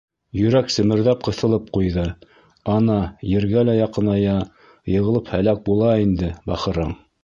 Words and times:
Иөрәк 0.43 0.71
семерҙәп 0.75 1.21
ҡыҫылып 1.27 1.67
ҡуйҙы: 1.77 2.07
«Ана, 2.79 2.97
ергә 3.35 3.67
лә 3.71 3.79
яҡыная, 3.83 4.37
йығылып 4.97 5.35
һәләк 5.39 5.67
була 5.73 5.97
инде, 6.09 6.37
бахырың». 6.53 7.03